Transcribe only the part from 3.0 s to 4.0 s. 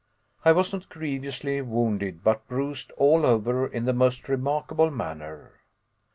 over in the